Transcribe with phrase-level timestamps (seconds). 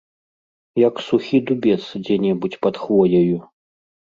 [0.87, 3.37] Як сухі дубец дзе-небудзь пад хвояю.